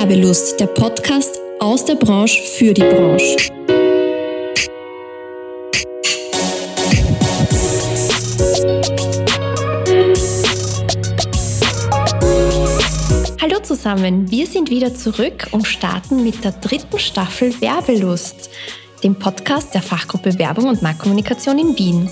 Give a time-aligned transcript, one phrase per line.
[0.00, 3.36] Werbelust, der Podcast aus der Branche für die Branche.
[13.42, 18.48] Hallo zusammen, wir sind wieder zurück und starten mit der dritten Staffel Werbelust,
[19.02, 22.10] dem Podcast der Fachgruppe Werbung und Marktkommunikation in Wien.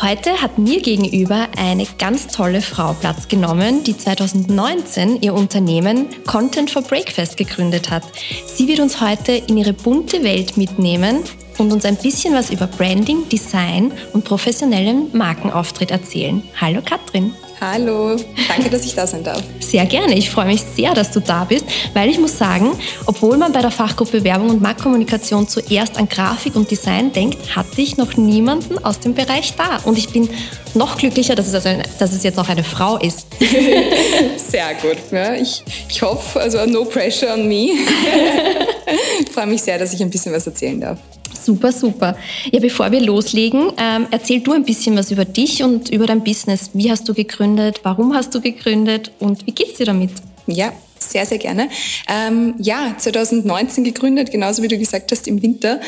[0.00, 6.70] Heute hat mir gegenüber eine ganz tolle Frau Platz genommen, die 2019 ihr Unternehmen Content
[6.70, 8.04] for Breakfast gegründet hat.
[8.46, 11.24] Sie wird uns heute in ihre bunte Welt mitnehmen
[11.58, 16.42] und uns ein bisschen was über Branding, Design und professionellen Markenauftritt erzählen.
[16.60, 17.34] Hallo Katrin.
[17.60, 18.14] Hallo,
[18.46, 19.42] danke, dass ich da sein darf.
[19.58, 20.16] Sehr gerne.
[20.16, 22.70] Ich freue mich sehr, dass du da bist, weil ich muss sagen,
[23.06, 27.80] obwohl man bei der Fachgruppe Werbung und Marktkommunikation zuerst an Grafik und Design denkt, hatte
[27.80, 29.78] ich noch niemanden aus dem Bereich da.
[29.84, 30.28] Und ich bin
[30.74, 33.26] noch glücklicher, dass es, also eine, dass es jetzt auch eine Frau ist.
[34.50, 34.98] sehr gut.
[35.10, 37.70] Ja, ich, ich hoffe, also no pressure on me.
[39.20, 40.98] ich freue mich sehr, dass ich ein bisschen was erzählen darf.
[41.34, 42.16] Super, super.
[42.52, 46.22] Ja, bevor wir loslegen, ähm, erzähl du ein bisschen was über dich und über dein
[46.22, 46.70] Business.
[46.74, 47.80] Wie hast du gegründet?
[47.82, 49.12] Warum hast du gegründet?
[49.18, 50.10] Und wie geht's dir damit?
[50.46, 51.68] Ja, sehr, sehr gerne.
[52.08, 55.80] Ähm, ja, 2019 gegründet, genauso wie du gesagt hast, im Winter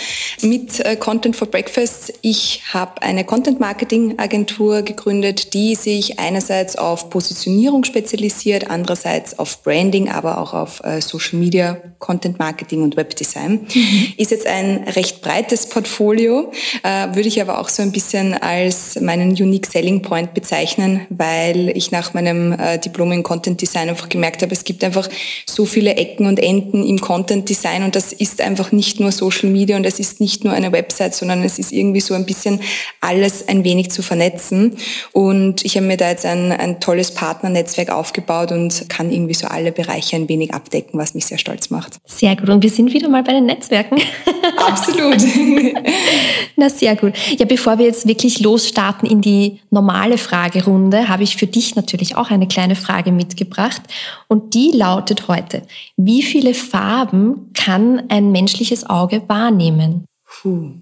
[0.42, 2.12] mit äh, Content for Breakfast.
[2.22, 10.39] Ich habe eine Content-Marketing-Agentur gegründet, die sich einerseits auf Positionierung spezialisiert, andererseits auf Branding, aber
[10.39, 13.67] auch auf äh, Social Media, Content-Marketing und Webdesign.
[13.72, 14.12] Mhm.
[14.17, 16.52] Ist jetzt ein recht breites Portfolio,
[16.83, 21.70] äh, würde ich aber auch so ein bisschen als meinen Unique Selling Point bezeichnen, weil
[21.77, 24.99] ich nach meinem äh, Diplom in Content Design einfach gemerkt habe, es gibt einfach
[25.46, 29.50] so viele Ecken und Enden im Content Design und das ist einfach nicht nur Social
[29.50, 32.60] Media und es ist nicht nur eine Website, sondern es ist irgendwie so ein bisschen
[33.00, 34.76] alles ein wenig zu vernetzen.
[35.12, 39.46] Und ich habe mir da jetzt ein, ein tolles Partnernetzwerk aufgebaut und kann irgendwie so
[39.46, 41.98] alle Bereiche ein wenig abdecken, was mich sehr stolz macht.
[42.06, 42.48] Sehr gut.
[42.48, 43.98] Und wir sind wieder mal bei den Netzwerken.
[44.56, 45.16] Absolut.
[46.56, 47.14] Na, sehr gut.
[47.38, 52.16] Ja, bevor wir jetzt wirklich losstarten in die normale Fragerunde, habe ich für dich natürlich
[52.16, 53.83] auch eine kleine Frage mitgebracht.
[54.28, 55.62] Und die lautet, lautet heute,
[55.96, 60.05] wie viele Farben kann ein menschliches Auge wahrnehmen?
[60.24, 60.73] Puh.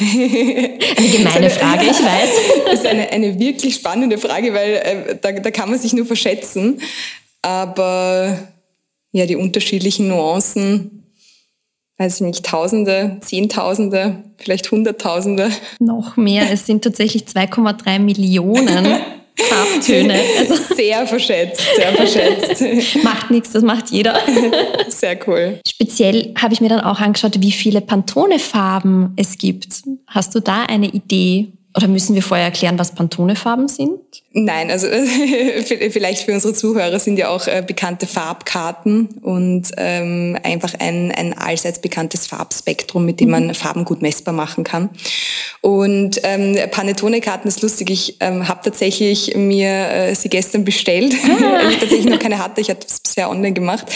[0.00, 2.30] eine gemeine Frage, ich weiß.
[2.64, 6.06] Das ist eine, eine wirklich spannende Frage, weil äh, da, da kann man sich nur
[6.06, 6.80] verschätzen.
[7.42, 8.38] Aber
[9.10, 11.12] ja, die unterschiedlichen Nuancen,
[11.98, 15.50] weiß ich nicht, Tausende, Zehntausende, vielleicht Hunderttausende.
[15.80, 19.00] Noch mehr, es sind tatsächlich 2,3 Millionen.
[19.38, 20.20] Farbtöne.
[20.38, 23.02] Also sehr verschätzt, sehr verschätzt.
[23.04, 24.18] macht nichts, das macht jeder.
[24.88, 25.60] Sehr cool.
[25.66, 29.82] Speziell habe ich mir dann auch angeschaut, wie viele Pantone-Farben es gibt.
[30.06, 31.52] Hast du da eine Idee?
[31.74, 33.98] Oder müssen wir vorher erklären, was Pantone-Farben sind?
[34.32, 34.88] Nein, also
[35.90, 41.36] vielleicht für unsere Zuhörer sind ja auch äh, bekannte Farbkarten und ähm, einfach ein, ein
[41.36, 43.54] allseits bekanntes Farbspektrum, mit dem man mhm.
[43.54, 44.90] Farben gut messbar machen kann.
[45.62, 47.90] Und ähm, Panettone-Karten ist lustig.
[47.90, 51.28] Ich ähm, habe tatsächlich mir äh, sie gestern bestellt, ah.
[51.62, 52.60] weil ich tatsächlich noch keine hatte.
[52.60, 53.86] Ich hatte es bisher online gemacht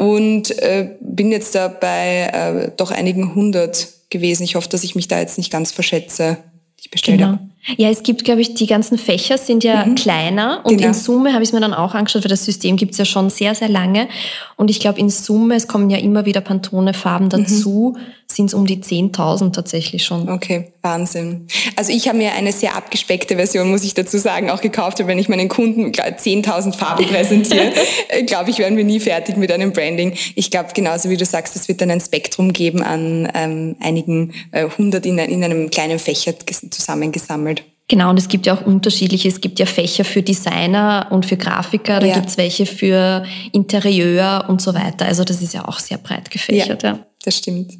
[0.00, 4.42] und äh, bin jetzt da bei äh, doch einigen hundert gewesen.
[4.42, 6.38] Ich hoffe, dass ich mich da jetzt nicht ganz verschätze
[6.80, 7.38] ich bestellt genau.
[7.76, 9.94] Ja, es gibt, glaube ich, die ganzen Fächer sind ja mhm.
[9.94, 10.88] kleiner und genau.
[10.88, 13.04] in Summe habe ich es mir dann auch angeschaut, weil das System gibt es ja
[13.04, 14.08] schon sehr, sehr lange.
[14.56, 17.30] Und ich glaube, in Summe, es kommen ja immer wieder Pantone-Farben mhm.
[17.30, 18.02] dazu, mhm.
[18.26, 20.28] sind es um die 10.000 tatsächlich schon.
[20.28, 21.46] Okay, Wahnsinn.
[21.76, 24.98] Also ich habe mir eine sehr abgespeckte Version, muss ich dazu sagen, auch gekauft.
[25.06, 27.72] Wenn ich meinen Kunden 10.000 Farben präsentiere,
[28.08, 30.14] äh, glaube ich, werden wir nie fertig mit einem Branding.
[30.34, 34.32] Ich glaube, genauso wie du sagst, es wird dann ein Spektrum geben an ähm, einigen
[34.52, 36.34] äh, hundert in, in einem kleinen Fächer
[36.70, 37.49] zusammengesammelt.
[37.90, 39.26] Genau, und es gibt ja auch unterschiedliche.
[39.26, 42.14] Es gibt ja Fächer für Designer und für Grafiker, da ja.
[42.14, 45.06] gibt es welche für Interieur und so weiter.
[45.06, 46.84] Also das ist ja auch sehr breit gefächert.
[46.84, 46.98] Ja, ja.
[47.24, 47.72] das stimmt.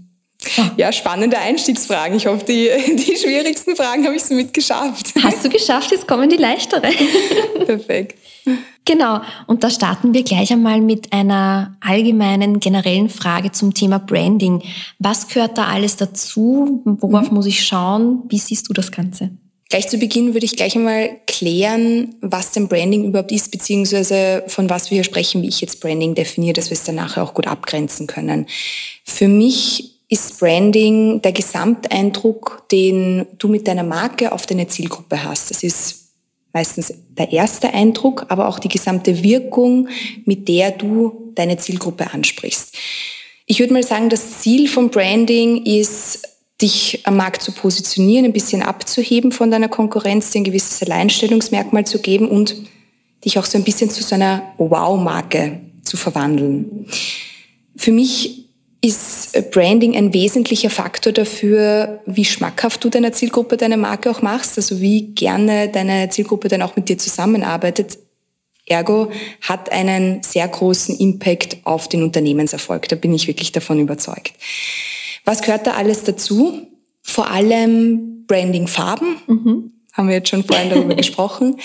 [0.77, 2.17] Ja, spannende Einstiegsfragen.
[2.17, 5.15] Ich hoffe, die, die schwierigsten Fragen habe ich so mitgeschafft.
[5.23, 6.93] Hast du geschafft, jetzt kommen die leichteren.
[7.67, 8.19] Perfekt.
[8.85, 14.63] Genau, und da starten wir gleich einmal mit einer allgemeinen, generellen Frage zum Thema Branding.
[14.99, 16.83] Was gehört da alles dazu?
[16.85, 17.37] Worauf mhm.
[17.37, 18.25] muss ich schauen?
[18.29, 19.31] Wie siehst du das Ganze?
[19.71, 24.69] Gleich zu Beginn würde ich gleich einmal klären, was denn Branding überhaupt ist, beziehungsweise von
[24.69, 27.35] was wir hier sprechen, wie ich jetzt Branding definiere, dass wir es dann nachher auch
[27.35, 28.47] gut abgrenzen können.
[29.05, 35.51] Für mich ist Branding der Gesamteindruck, den du mit deiner Marke auf deine Zielgruppe hast.
[35.53, 36.09] Das ist
[36.53, 39.89] meistens der erste Eindruck, aber auch die gesamte Wirkung,
[40.25, 42.75] mit der du deine Zielgruppe ansprichst.
[43.47, 46.30] Ich würde mal sagen, das Ziel von Branding ist
[46.61, 51.87] dich am Markt zu positionieren, ein bisschen abzuheben von deiner Konkurrenz, dir ein gewisses Alleinstellungsmerkmal
[51.87, 52.57] zu geben und
[53.25, 56.87] dich auch so ein bisschen zu so einer Wow-Marke zu verwandeln.
[57.77, 58.47] Für mich
[58.83, 64.57] ist Branding ein wesentlicher Faktor dafür, wie schmackhaft du deiner Zielgruppe deine Marke auch machst,
[64.57, 67.99] also wie gerne deine Zielgruppe dann auch mit dir zusammenarbeitet.
[68.67, 69.11] Ergo
[69.43, 72.89] hat einen sehr großen Impact auf den Unternehmenserfolg.
[72.89, 74.33] Da bin ich wirklich davon überzeugt.
[75.25, 76.67] Was gehört da alles dazu?
[77.03, 79.17] Vor allem Branding-Farben.
[79.27, 79.73] Mhm.
[79.93, 81.57] Haben wir jetzt schon vorhin darüber gesprochen.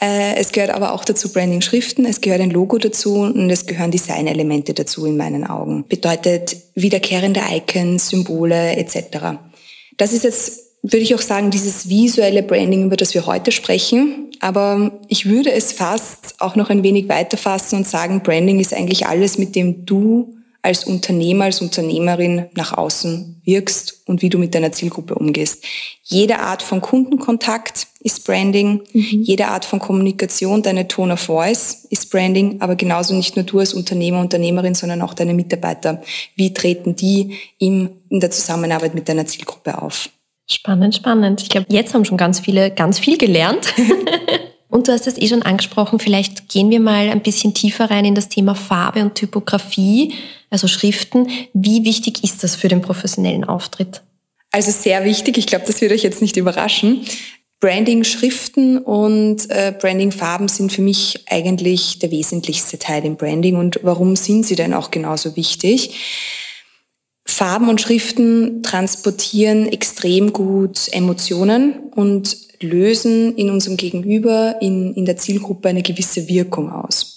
[0.00, 3.90] Äh, es gehört aber auch dazu Branding-Schriften, es gehört ein Logo dazu und es gehören
[3.90, 5.84] Design-Elemente dazu in meinen Augen.
[5.88, 9.38] Bedeutet wiederkehrende Icons, Symbole etc.
[9.96, 14.30] Das ist jetzt, würde ich auch sagen, dieses visuelle Branding, über das wir heute sprechen.
[14.40, 19.06] Aber ich würde es fast auch noch ein wenig weiterfassen und sagen, Branding ist eigentlich
[19.06, 20.37] alles, mit dem du
[20.68, 25.64] als Unternehmer, als Unternehmerin nach außen wirkst und wie du mit deiner Zielgruppe umgehst.
[26.02, 29.22] Jede Art von Kundenkontakt ist Branding, mhm.
[29.22, 33.60] jede Art von Kommunikation, deine Tone of Voice ist Branding, aber genauso nicht nur du
[33.60, 36.02] als Unternehmer, Unternehmerin, sondern auch deine Mitarbeiter.
[36.36, 40.10] Wie treten die in der Zusammenarbeit mit deiner Zielgruppe auf?
[40.50, 41.40] Spannend, spannend.
[41.40, 43.72] Ich glaube, jetzt haben schon ganz viele ganz viel gelernt.
[44.68, 48.04] Und du hast es eh schon angesprochen, vielleicht gehen wir mal ein bisschen tiefer rein
[48.04, 50.12] in das Thema Farbe und Typografie,
[50.50, 51.28] also Schriften.
[51.54, 54.02] Wie wichtig ist das für den professionellen Auftritt?
[54.50, 55.38] Also sehr wichtig.
[55.38, 57.04] Ich glaube, das wird euch jetzt nicht überraschen.
[57.60, 63.56] Branding-Schriften und äh, Branding-Farben sind für mich eigentlich der wesentlichste Teil im Branding.
[63.56, 65.90] Und warum sind sie denn auch genauso wichtig?
[67.30, 75.16] Farben und Schriften transportieren extrem gut Emotionen und lösen in unserem Gegenüber, in, in der
[75.16, 77.14] Zielgruppe eine gewisse Wirkung aus.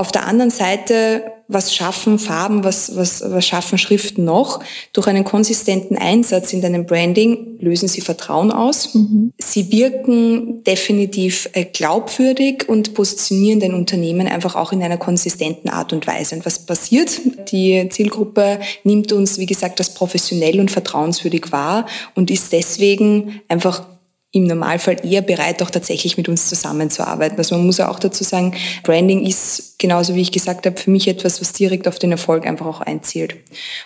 [0.00, 4.60] Auf der anderen Seite, was schaffen Farben, was, was, was schaffen Schriften noch?
[4.94, 8.94] Durch einen konsistenten Einsatz in deinem Branding lösen sie Vertrauen aus.
[8.94, 9.34] Mhm.
[9.36, 15.92] Sie wirken definitiv äh, glaubwürdig und positionieren dein Unternehmen einfach auch in einer konsistenten Art
[15.92, 16.34] und Weise.
[16.34, 17.20] Und was passiert?
[17.52, 23.84] Die Zielgruppe nimmt uns, wie gesagt, als professionell und vertrauenswürdig wahr und ist deswegen einfach
[24.32, 27.36] im Normalfall eher bereit, auch tatsächlich mit uns zusammenzuarbeiten.
[27.36, 28.54] Also man muss ja auch dazu sagen,
[28.84, 32.46] Branding ist genauso wie ich gesagt habe, für mich etwas, was direkt auf den Erfolg
[32.46, 33.34] einfach auch einzielt.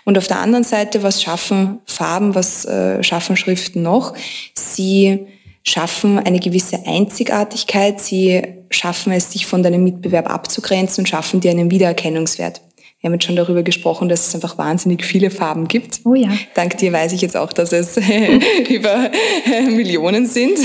[0.04, 4.14] Und auf der anderen Seite, was schaffen Farben, was äh, schaffen Schriften noch?
[4.52, 5.26] Sie
[5.62, 11.52] schaffen eine gewisse Einzigartigkeit, sie schaffen es, sich von deinem Mitbewerb abzugrenzen und schaffen dir
[11.52, 12.60] einen Wiedererkennungswert.
[13.04, 16.00] Wir haben jetzt schon darüber gesprochen, dass es einfach wahnsinnig viele Farben gibt.
[16.04, 16.30] Oh ja.
[16.54, 17.98] Dank dir weiß ich jetzt auch, dass es
[18.70, 19.10] über
[19.66, 20.56] Millionen sind.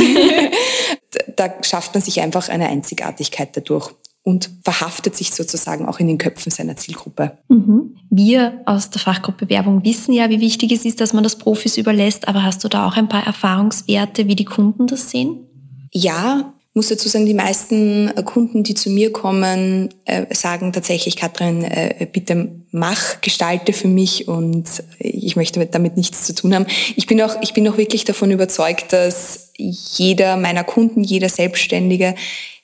[1.35, 3.91] da schafft man sich einfach eine Einzigartigkeit dadurch
[4.23, 7.37] und verhaftet sich sozusagen auch in den Köpfen seiner Zielgruppe.
[7.49, 7.97] Mhm.
[8.09, 11.75] Wir aus der Fachgruppe Werbung wissen ja, wie wichtig es ist, dass man das Profis
[11.75, 15.45] überlässt, aber hast du da auch ein paar Erfahrungswerte, wie die Kunden das sehen?
[15.91, 21.15] Ja, muss dazu sagen, die meisten äh, Kunden, die zu mir kommen, äh, sagen tatsächlich,
[21.15, 24.67] Katrin, äh, bitte mach, gestalte für mich und
[24.99, 26.67] ich möchte damit nichts zu tun haben.
[26.95, 32.15] Ich bin auch, ich bin auch wirklich davon überzeugt, dass jeder meiner Kunden, jeder Selbstständige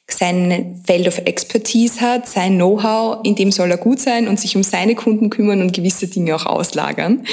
[0.08, 4.56] sein Feld of Expertise hat, sein Know-how, in dem soll er gut sein und sich
[4.56, 7.26] um seine Kunden kümmern und gewisse Dinge auch auslagern.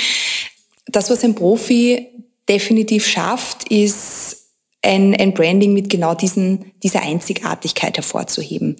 [0.86, 2.08] Das, was ein Profi
[2.48, 4.41] definitiv schafft, ist
[4.82, 8.76] ein, ein Branding mit genau diesen, dieser Einzigartigkeit hervorzuheben.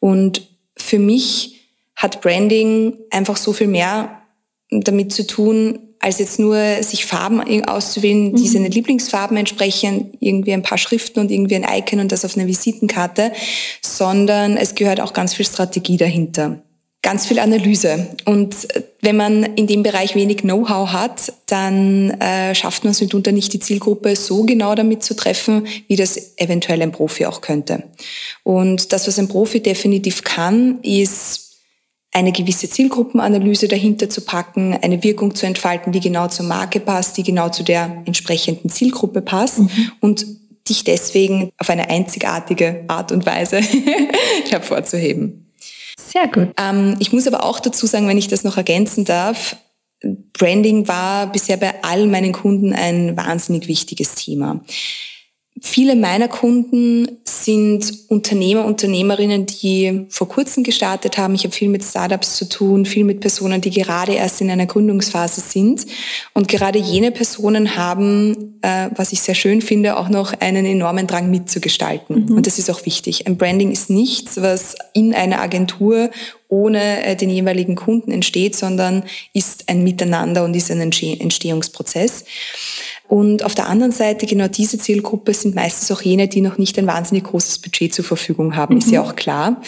[0.00, 1.60] Und für mich
[1.94, 4.22] hat Branding einfach so viel mehr
[4.70, 8.48] damit zu tun, als jetzt nur sich Farben auszuwählen, die mhm.
[8.48, 12.46] seinen Lieblingsfarben entsprechen, irgendwie ein paar Schriften und irgendwie ein Icon und das auf einer
[12.46, 13.32] Visitenkarte,
[13.80, 16.60] sondern es gehört auch ganz viel Strategie dahinter
[17.06, 18.08] ganz viel Analyse.
[18.24, 18.66] Und
[19.02, 23.52] wenn man in dem Bereich wenig Know-how hat, dann äh, schafft man es mitunter nicht,
[23.52, 27.84] die Zielgruppe so genau damit zu treffen, wie das eventuell ein Profi auch könnte.
[28.42, 31.46] Und das, was ein Profi definitiv kann, ist
[32.12, 37.18] eine gewisse Zielgruppenanalyse dahinter zu packen, eine Wirkung zu entfalten, die genau zur Marke passt,
[37.18, 39.92] die genau zu der entsprechenden Zielgruppe passt mhm.
[40.00, 40.26] und
[40.68, 43.60] dich deswegen auf eine einzigartige Art und Weise
[44.48, 45.45] hervorzuheben.
[46.06, 46.48] Sehr gut.
[46.58, 49.56] Ähm, ich muss aber auch dazu sagen, wenn ich das noch ergänzen darf,
[50.34, 54.60] Branding war bisher bei all meinen Kunden ein wahnsinnig wichtiges Thema.
[55.62, 61.34] Viele meiner Kunden sind Unternehmer, Unternehmerinnen, die vor kurzem gestartet haben.
[61.34, 64.66] Ich habe viel mit Startups zu tun, viel mit Personen, die gerade erst in einer
[64.66, 65.86] Gründungsphase sind.
[66.34, 71.06] Und gerade jene Personen haben, äh, was ich sehr schön finde, auch noch einen enormen
[71.06, 72.26] Drang mitzugestalten.
[72.26, 72.36] Mhm.
[72.36, 73.26] Und das ist auch wichtig.
[73.26, 76.10] Ein Branding ist nichts, was in einer Agentur
[76.48, 82.24] ohne äh, den jeweiligen Kunden entsteht, sondern ist ein Miteinander und ist ein Entstehungsprozess.
[83.08, 86.78] Und auf der anderen Seite, genau diese Zielgruppe sind meistens auch jene, die noch nicht
[86.78, 88.80] ein wahnsinnig großes Budget zur Verfügung haben, mhm.
[88.80, 89.08] ist ja mhm.
[89.08, 89.62] auch klar.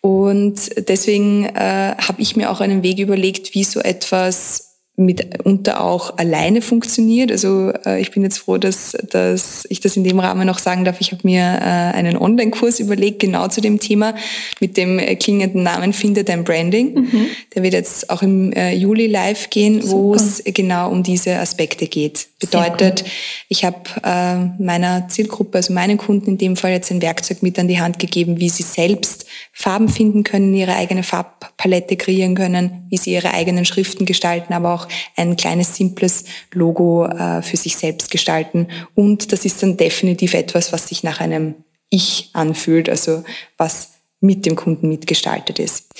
[0.00, 4.70] Und deswegen äh, habe ich mir auch einen Weg überlegt, wie so etwas
[5.00, 7.32] mitunter auch alleine funktioniert.
[7.32, 10.84] Also äh, ich bin jetzt froh, dass, dass ich das in dem Rahmen noch sagen
[10.84, 11.00] darf.
[11.00, 14.14] Ich habe mir äh, einen Online-Kurs überlegt, genau zu dem Thema,
[14.60, 16.94] mit dem äh, klingenden Namen Finde dein Branding.
[16.94, 17.26] Mhm.
[17.54, 21.86] Der wird jetzt auch im äh, Juli live gehen, wo es genau um diese Aspekte
[21.86, 22.29] geht.
[22.40, 23.04] Bedeutet,
[23.48, 27.58] ich habe äh, meiner Zielgruppe, also meinen Kunden in dem Fall jetzt ein Werkzeug mit
[27.58, 32.86] an die Hand gegeben, wie sie selbst Farben finden können, ihre eigene Farbpalette kreieren können,
[32.88, 37.76] wie sie ihre eigenen Schriften gestalten, aber auch ein kleines, simples Logo äh, für sich
[37.76, 38.68] selbst gestalten.
[38.94, 41.56] Und das ist dann definitiv etwas, was sich nach einem
[41.90, 43.22] Ich anfühlt, also
[43.58, 45.92] was mit dem Kunden mitgestaltet ist.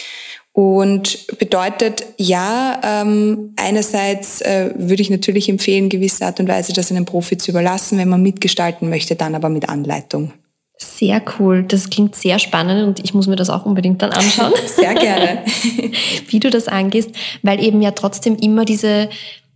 [0.52, 6.90] Und bedeutet, ja, ähm, einerseits äh, würde ich natürlich empfehlen, gewisse Art und Weise das
[6.90, 10.32] einem Profi zu überlassen, wenn man mitgestalten möchte, dann aber mit Anleitung.
[10.76, 11.62] Sehr cool.
[11.62, 14.52] Das klingt sehr spannend und ich muss mir das auch unbedingt dann anschauen.
[14.66, 15.44] sehr gerne.
[16.28, 17.10] Wie du das angehst,
[17.42, 19.08] weil eben ja trotzdem immer diese,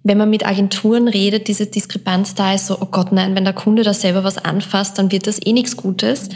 [0.03, 3.55] wenn man mit Agenturen redet, diese Diskrepanz da ist, so, oh Gott, nein, wenn der
[3.55, 6.29] Kunde da selber was anfasst, dann wird das eh nichts Gutes.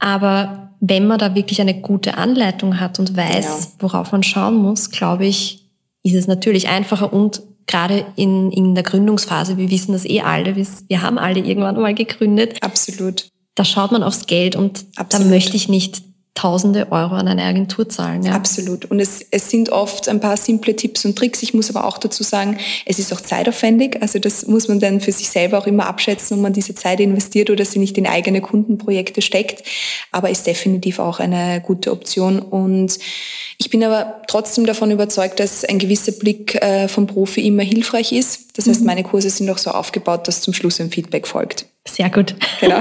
[0.00, 3.68] Aber wenn man da wirklich eine gute Anleitung hat und weiß, ja.
[3.78, 5.66] worauf man schauen muss, glaube ich,
[6.02, 10.54] ist es natürlich einfacher und gerade in, in der Gründungsphase, wir wissen das eh alle,
[10.54, 12.58] wir haben alle irgendwann mal gegründet.
[12.60, 13.28] Absolut.
[13.54, 15.26] Da schaut man aufs Geld und Absolut.
[15.26, 16.02] da möchte ich nicht
[16.34, 18.24] Tausende Euro an eine Agentur zahlen.
[18.24, 18.32] Ja.
[18.32, 18.86] Absolut.
[18.86, 21.44] Und es, es sind oft ein paar simple Tipps und Tricks.
[21.44, 24.02] Ich muss aber auch dazu sagen, es ist auch zeitaufwendig.
[24.02, 26.98] Also das muss man dann für sich selber auch immer abschätzen, ob man diese Zeit
[26.98, 29.62] investiert oder sie nicht in eigene Kundenprojekte steckt.
[30.10, 32.40] Aber ist definitiv auch eine gute Option.
[32.40, 32.98] Und
[33.58, 38.10] ich bin aber trotzdem davon überzeugt, dass ein gewisser Blick äh, vom Profi immer hilfreich
[38.10, 38.58] ist.
[38.58, 38.86] Das heißt, mhm.
[38.86, 41.66] meine Kurse sind auch so aufgebaut, dass zum Schluss ein Feedback folgt.
[41.86, 42.34] Sehr gut.
[42.60, 42.80] Genau.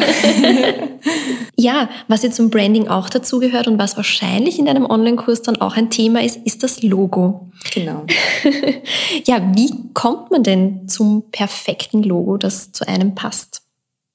[1.58, 5.76] ja, was jetzt zum Branding auch dazugehört und was wahrscheinlich in deinem Online-Kurs dann auch
[5.76, 7.52] ein Thema ist, ist das Logo.
[7.74, 8.06] Genau.
[9.26, 13.62] ja, wie kommt man denn zum perfekten Logo, das zu einem passt?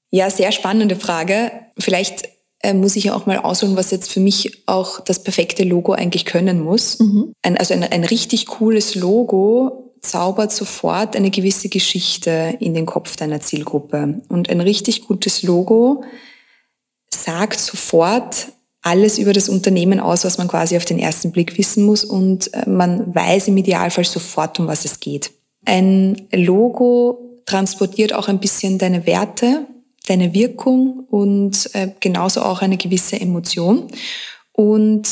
[0.09, 1.51] Ja, sehr spannende Frage.
[1.77, 2.27] Vielleicht
[2.61, 5.93] äh, muss ich ja auch mal ausholen, was jetzt für mich auch das perfekte Logo
[5.93, 6.99] eigentlich können muss.
[6.99, 7.33] Mhm.
[7.43, 13.15] Ein, also ein, ein richtig cooles Logo zaubert sofort eine gewisse Geschichte in den Kopf
[13.15, 14.21] deiner Zielgruppe.
[14.29, 16.03] Und ein richtig gutes Logo
[17.09, 18.47] sagt sofort
[18.81, 22.53] alles über das Unternehmen aus, was man quasi auf den ersten Blick wissen muss und
[22.53, 25.31] äh, man weiß im Idealfall sofort, um was es geht.
[25.65, 29.67] Ein Logo transportiert auch ein bisschen deine Werte,
[30.07, 33.87] deine Wirkung und äh, genauso auch eine gewisse Emotion
[34.53, 35.07] und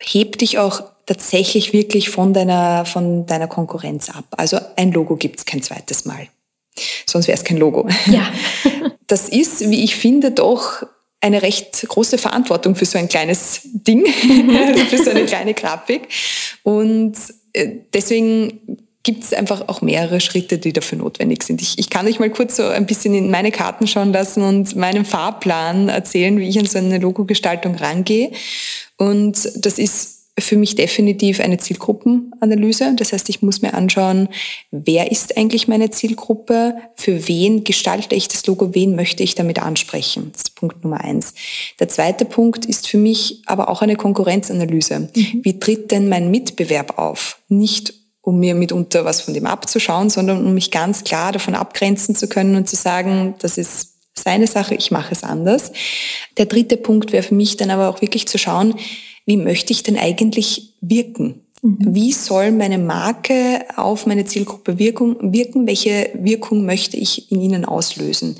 [0.00, 4.24] hebt dich auch tatsächlich wirklich von deiner, von deiner Konkurrenz ab.
[4.36, 6.28] Also ein Logo gibt es kein zweites Mal.
[7.06, 7.88] Sonst wäre es kein Logo.
[8.06, 8.30] Ja.
[9.08, 10.84] Das ist, wie ich finde, doch
[11.20, 14.06] eine recht große Verantwortung für so ein kleines Ding,
[14.88, 16.08] für so eine kleine Grafik.
[16.62, 17.14] Und
[17.52, 21.60] äh, deswegen gibt es einfach auch mehrere Schritte, die dafür notwendig sind.
[21.60, 24.76] Ich, ich kann euch mal kurz so ein bisschen in meine Karten schauen lassen und
[24.76, 28.32] meinen Fahrplan erzählen, wie ich an so eine Logogestaltung rangehe.
[28.96, 32.94] Und das ist für mich definitiv eine Zielgruppenanalyse.
[32.96, 34.28] Das heißt, ich muss mir anschauen,
[34.70, 39.60] wer ist eigentlich meine Zielgruppe, für wen gestalte ich das Logo, wen möchte ich damit
[39.60, 40.30] ansprechen.
[40.32, 41.34] Das ist Punkt Nummer eins.
[41.80, 45.10] Der zweite Punkt ist für mich aber auch eine Konkurrenzanalyse.
[45.14, 45.40] Mhm.
[45.42, 47.38] Wie tritt denn mein Mitbewerb auf?
[47.48, 52.14] Nicht um mir mitunter was von dem abzuschauen, sondern um mich ganz klar davon abgrenzen
[52.14, 55.72] zu können und zu sagen, das ist seine Sache, ich mache es anders.
[56.38, 58.74] Der dritte Punkt wäre für mich dann aber auch wirklich zu schauen,
[59.24, 61.42] wie möchte ich denn eigentlich wirken?
[61.62, 61.94] Mhm.
[61.94, 65.66] Wie soll meine Marke auf meine Zielgruppe wirken, wirken?
[65.66, 68.36] Welche Wirkung möchte ich in ihnen auslösen?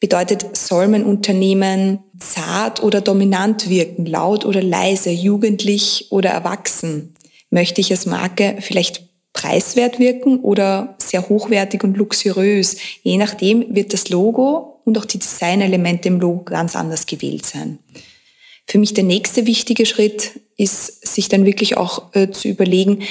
[0.00, 7.14] Bedeutet, soll mein Unternehmen zart oder dominant wirken, laut oder leise, jugendlich oder erwachsen?
[7.50, 9.02] Möchte ich als Marke vielleicht
[9.32, 12.76] preiswert wirken oder sehr hochwertig und luxuriös?
[13.02, 17.78] Je nachdem wird das Logo und auch die Designelemente im Logo ganz anders gewählt sein.
[18.70, 23.02] Für mich der nächste wichtige Schritt ist, sich dann wirklich auch äh, zu überlegen,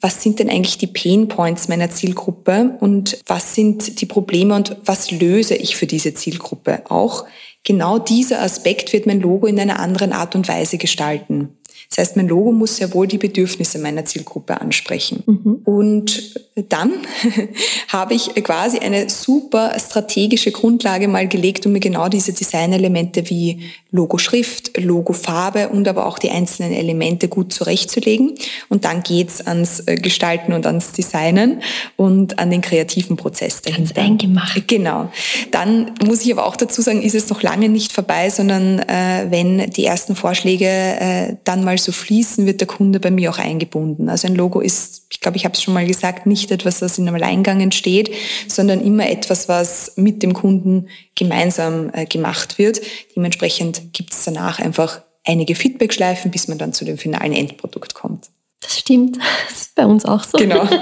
[0.00, 4.76] was sind denn eigentlich die Pain Points meiner Zielgruppe und was sind die Probleme und
[4.84, 6.82] was löse ich für diese Zielgruppe?
[6.88, 7.24] Auch
[7.64, 11.56] genau dieser Aspekt wird mein Logo in einer anderen Art und Weise gestalten.
[11.90, 15.24] Das heißt, mein Logo muss sehr wohl die Bedürfnisse meiner Zielgruppe ansprechen.
[15.26, 15.62] Mhm.
[15.64, 16.92] Und dann
[17.88, 23.62] habe ich quasi eine super strategische Grundlage mal gelegt, um mir genau diese Designelemente wie
[23.92, 28.34] Logo-Schrift, Logo-Farbe und aber auch die einzelnen Elemente gut zurechtzulegen.
[28.68, 31.62] Und dann geht's ans äh, Gestalten und ans Designen
[31.96, 33.94] und an den kreativen Prozess dahinter.
[33.94, 34.68] Ganz eingemacht.
[34.68, 35.10] Genau.
[35.50, 39.26] Dann muss ich aber auch dazu sagen, ist es noch lange nicht vorbei, sondern äh,
[39.30, 43.38] wenn die ersten Vorschläge äh, dann mal so fließen, wird der Kunde bei mir auch
[43.38, 44.08] eingebunden.
[44.08, 46.98] Also ein Logo ist, ich glaube, ich habe es schon mal gesagt, nicht etwas, das
[46.98, 48.12] in einem Alleingang entsteht,
[48.46, 50.86] sondern immer etwas, was mit dem Kunden
[51.20, 52.80] gemeinsam äh, gemacht wird.
[53.14, 58.26] Dementsprechend gibt es danach einfach einige Feedbackschleifen, bis man dann zu dem finalen Endprodukt kommt.
[58.60, 59.18] Das stimmt.
[59.48, 60.38] Das ist bei uns auch so.
[60.38, 60.66] Genau.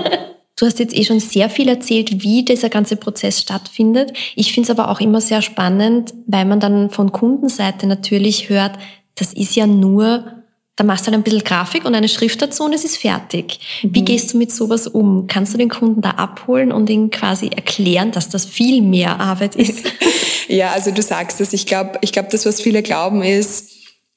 [0.61, 4.13] Du hast jetzt eh schon sehr viel erzählt, wie dieser ganze Prozess stattfindet.
[4.35, 8.77] Ich finde es aber auch immer sehr spannend, weil man dann von Kundenseite natürlich hört,
[9.15, 10.38] das ist ja nur
[10.79, 13.59] da machst du halt ein bisschen Grafik und eine Schrift dazu und es ist fertig.
[13.83, 13.95] Mhm.
[13.97, 15.27] Wie gehst du mit sowas um?
[15.27, 19.57] Kannst du den Kunden da abholen und ihn quasi erklären, dass das viel mehr Arbeit
[19.57, 19.93] ist?
[20.49, 21.53] ja, also du sagst es.
[21.53, 23.73] Ich glaube, ich glaube, das, was viele glauben, ist,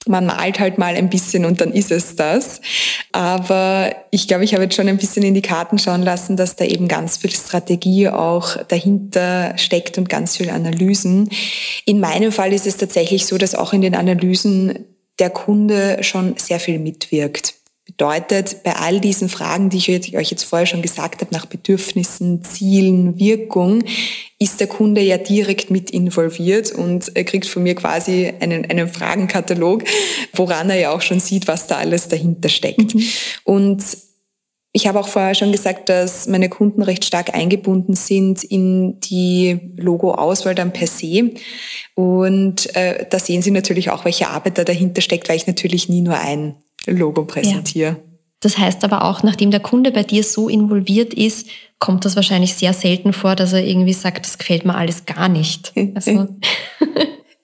[0.08, 2.62] man malt halt mal ein bisschen und dann ist es das.
[3.12, 6.58] Aber ich glaube, ich habe jetzt schon ein bisschen in die Karten schauen lassen, dass
[6.58, 11.28] da eben ganz viel Strategie auch dahinter steckt und ganz viel Analysen.
[11.86, 14.86] In meinem Fall ist es tatsächlich so, dass auch in den Analysen
[15.20, 17.56] der Kunde schon sehr viel mitwirkt.
[17.86, 22.44] Bedeutet, bei all diesen Fragen, die ich euch jetzt vorher schon gesagt habe, nach Bedürfnissen,
[22.44, 23.84] Zielen, Wirkung,
[24.40, 28.88] ist der Kunde ja direkt mit involviert und er kriegt von mir quasi einen, einen
[28.88, 29.84] Fragenkatalog,
[30.34, 32.96] woran er ja auch schon sieht, was da alles dahinter steckt.
[32.96, 33.04] Mhm.
[33.44, 33.84] Und
[34.74, 39.60] ich habe auch vorher schon gesagt, dass meine Kunden recht stark eingebunden sind in die
[39.76, 41.32] Logo-Auswahl dann per se.
[41.96, 45.90] Und äh, da sehen Sie natürlich auch, welche Arbeit da dahinter steckt, weil ich natürlich
[45.90, 46.56] nie nur ein
[46.88, 47.90] Logo präsentiere.
[47.90, 47.98] Ja.
[48.40, 51.48] Das heißt aber auch, nachdem der Kunde bei dir so involviert ist,
[51.78, 55.28] kommt das wahrscheinlich sehr selten vor, dass er irgendwie sagt, das gefällt mir alles gar
[55.28, 55.74] nicht.
[55.94, 56.28] Also.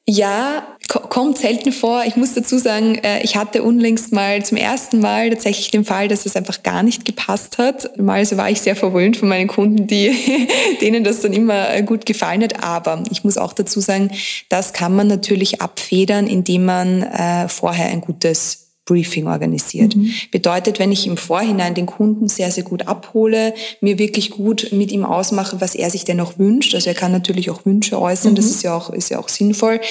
[0.10, 0.77] Ja,
[1.17, 2.03] kommt selten vor.
[2.05, 6.07] Ich muss dazu sagen, äh, ich hatte unlängst mal zum ersten Mal tatsächlich den Fall,
[6.07, 7.97] dass es einfach gar nicht gepasst hat.
[7.97, 10.15] Mal so war ich sehr verwöhnt von meinen Kunden, die,
[10.81, 12.63] denen das dann immer äh, gut gefallen hat.
[12.63, 14.12] Aber ich muss auch dazu sagen,
[14.50, 19.96] das kann man natürlich abfedern, indem man äh, vorher ein gutes Briefing organisiert.
[19.96, 20.12] Mhm.
[20.32, 24.91] Bedeutet, wenn ich im Vorhinein den Kunden sehr, sehr gut abhole, mir wirklich gut mit
[24.91, 26.73] ihm ausmache, was er sich denn noch wünscht.
[26.73, 28.36] Also er kann natürlich auch Wünsche äußern, mhm.
[28.38, 29.82] das ist ja auch, ist ja auch sinnvoll.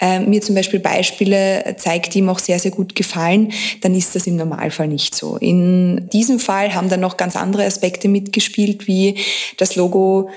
[0.00, 4.14] Ähm, mir zum Beispiel Beispiele zeigt, die ihm auch sehr, sehr gut gefallen, dann ist
[4.14, 5.38] das im Normalfall nicht so.
[5.38, 9.16] In diesem Fall haben dann noch ganz andere Aspekte mitgespielt, wie
[9.56, 10.28] das Logo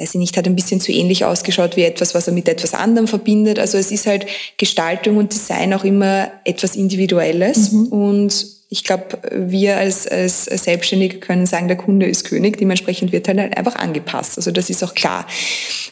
[0.00, 2.72] weiß ich nicht, hat ein bisschen zu ähnlich ausgeschaut wie etwas, was er mit etwas
[2.72, 3.58] anderem verbindet.
[3.58, 7.72] Also es ist halt Gestaltung und Design auch immer etwas Individuelles.
[7.72, 7.86] Mhm.
[7.88, 12.56] Und ich glaube, wir als, als Selbstständige können sagen, der Kunde ist König.
[12.56, 14.38] Dementsprechend wird halt einfach angepasst.
[14.38, 15.26] Also das ist auch klar.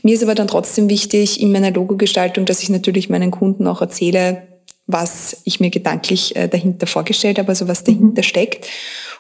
[0.03, 3.83] Mir ist aber dann trotzdem wichtig in meiner Logogestaltung, dass ich natürlich meinen Kunden auch
[3.83, 4.43] erzähle,
[4.87, 8.27] was ich mir gedanklich äh, dahinter vorgestellt habe, also was dahinter mhm.
[8.27, 8.67] steckt.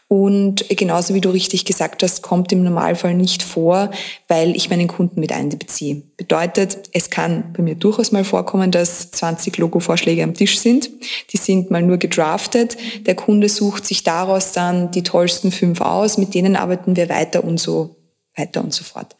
[0.08, 3.90] Und genauso wie du richtig gesagt hast, kommt im Normalfall nicht vor,
[4.26, 6.02] weil ich meinen Kunden mit einbeziehe.
[6.16, 10.88] Bedeutet, es kann bei mir durchaus mal vorkommen, dass 20 Logo-Vorschläge am Tisch sind.
[11.30, 12.78] Die sind mal nur gedraftet.
[13.06, 17.44] Der Kunde sucht sich daraus dann die tollsten fünf aus, mit denen arbeiten wir weiter
[17.44, 17.96] und so
[18.34, 19.14] weiter und so fort.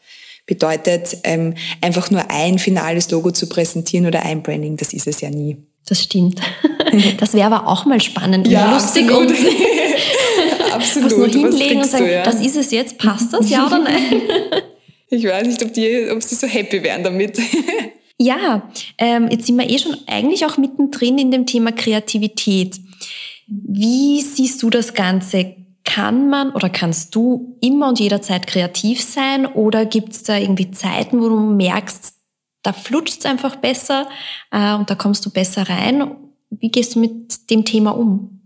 [0.47, 5.21] Bedeutet, ähm, einfach nur ein finales Logo zu präsentieren oder ein Branding, das ist es
[5.21, 5.57] ja nie.
[5.85, 6.41] Das stimmt.
[7.19, 9.29] Das wäre aber auch mal spannend und ja, lustig absolut.
[9.29, 9.37] und
[10.79, 11.11] absolut.
[11.11, 12.23] Was nur hinlegen und sagen, du, ja.
[12.23, 14.21] das ist es jetzt, passt das, ja oder nein?
[15.09, 17.39] Ich weiß nicht, ob, die, ob sie so happy wären damit.
[18.21, 22.77] Ja, ähm, jetzt sind wir eh schon eigentlich auch mittendrin in dem Thema Kreativität.
[23.47, 25.55] Wie siehst du das Ganze?
[25.85, 30.69] Kann man oder kannst du immer und jederzeit kreativ sein oder gibt es da irgendwie
[30.71, 32.13] Zeiten, wo du merkst,
[32.61, 34.09] da flutscht es einfach besser
[34.51, 36.11] äh, und da kommst du besser rein?
[36.49, 38.38] Wie gehst du mit dem Thema um?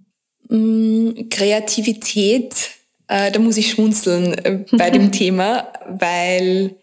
[0.54, 2.70] Mm, Kreativität,
[3.08, 6.76] äh, da muss ich schmunzeln äh, bei dem Thema, weil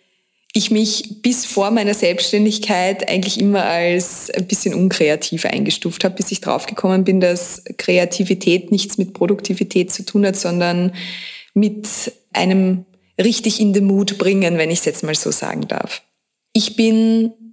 [0.53, 6.33] ich mich bis vor meiner Selbstständigkeit eigentlich immer als ein bisschen unkreativ eingestuft habe, bis
[6.33, 10.93] ich draufgekommen bin, dass Kreativität nichts mit Produktivität zu tun hat, sondern
[11.55, 11.87] mit
[12.33, 12.85] einem
[13.23, 16.03] richtig in den Mut bringen, wenn ich es jetzt mal so sagen darf.
[16.53, 17.50] Ich bin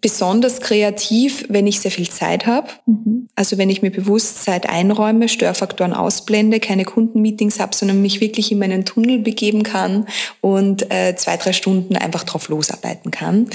[0.00, 2.68] besonders kreativ, wenn ich sehr viel Zeit habe.
[2.86, 3.28] Mhm.
[3.34, 8.50] Also wenn ich mir bewusst Zeit einräume, Störfaktoren ausblende, keine Kundenmeetings habe, sondern mich wirklich
[8.50, 10.06] in meinen Tunnel begeben kann
[10.40, 13.48] und äh, zwei, drei Stunden einfach drauf losarbeiten kann.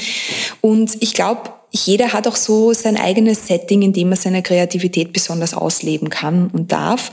[0.62, 5.14] Und ich glaube, jeder hat auch so sein eigenes Setting, in dem er seine Kreativität
[5.14, 7.12] besonders ausleben kann und darf.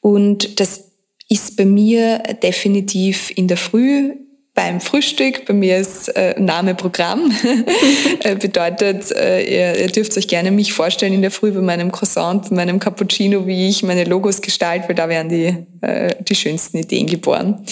[0.00, 0.84] Und das
[1.28, 4.14] ist bei mir definitiv in der Früh
[4.54, 5.46] beim Frühstück.
[5.46, 7.32] Bei mir ist äh, Name Programm.
[8.20, 11.90] äh, bedeutet, äh, ihr, ihr dürft euch gerne mich vorstellen in der Früh bei meinem
[11.90, 16.34] Croissant, bei meinem Cappuccino, wie ich meine Logos gestalte, weil da werden die, äh, die
[16.36, 17.66] schönsten Ideen geboren.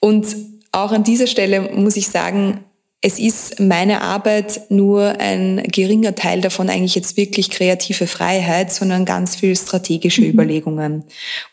[0.00, 0.26] Und
[0.70, 2.60] auch an dieser Stelle muss ich sagen,
[3.00, 9.04] es ist meine Arbeit nur ein geringer Teil davon eigentlich jetzt wirklich kreative Freiheit, sondern
[9.04, 10.30] ganz viel strategische mhm.
[10.30, 11.04] Überlegungen.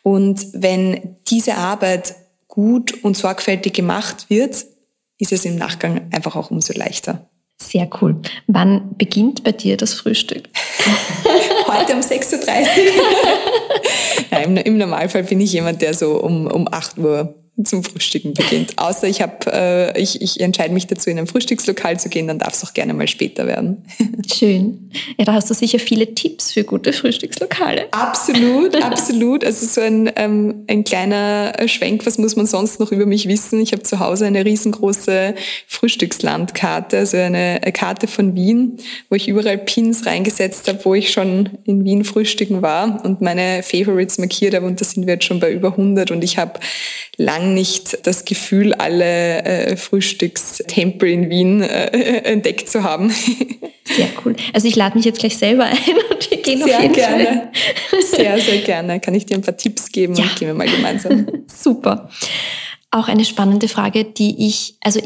[0.02, 2.16] Und wenn diese Arbeit
[2.56, 4.66] gut und sorgfältig gemacht wird,
[5.20, 7.30] ist es im Nachgang einfach auch umso leichter.
[7.62, 8.22] Sehr cool.
[8.48, 10.50] Wann beginnt bei dir das Frühstück?
[11.68, 12.48] Heute um 6.30 Uhr.
[14.32, 18.34] ja, im, im, Normalfall bin ich jemand, der so um, um 8 Uhr zum Frühstücken
[18.34, 18.74] beginnt.
[18.78, 22.40] Außer ich habe, äh, ich, ich entscheide mich dazu, in ein Frühstückslokal zu gehen, dann
[22.40, 23.86] darf es auch gerne mal später werden.
[24.34, 24.92] Schön.
[25.18, 27.88] Ja, da hast du sicher viele Tipps für gute Frühstückslokale.
[27.92, 29.46] Absolut, absolut.
[29.46, 33.62] Also so ein, ähm, ein kleiner Schwenk, was muss man sonst noch über mich wissen?
[33.62, 35.36] Ich habe zu Hause eine riesengroße
[35.68, 38.78] Frühstückslandkarte, also eine Karte von Wien,
[39.10, 43.64] wo ich überall Pins reingesetzt habe, wo ich schon in Wien frühstücken war und meine
[43.64, 46.60] Favorites markiert habe und da sind wir jetzt schon bei über 100 und ich habe
[47.46, 51.88] lang nicht das Gefühl, alle äh, Frühstückstempel in Wien äh,
[52.24, 53.10] entdeckt zu haben.
[53.84, 54.36] Sehr cool.
[54.54, 55.78] Also ich lade mich jetzt gleich selber ein
[56.10, 57.52] und wir gehen sehr auf jeden gerne.
[57.92, 58.02] Fall.
[58.02, 59.00] Sehr, sehr gerne.
[59.00, 60.24] Kann ich dir ein paar Tipps geben ja.
[60.24, 61.28] und gehen wir mal gemeinsam.
[61.46, 62.10] Super.
[62.90, 65.02] Auch eine spannende Frage, die ich, also